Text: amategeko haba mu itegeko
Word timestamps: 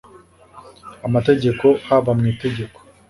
amategeko 1.07 1.65
haba 1.85 2.11
mu 2.17 2.25
itegeko 2.33 2.79